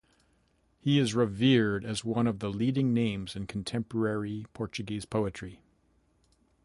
[0.79, 5.61] He is revered as one of the leading names in contemporary Portuguese poetry.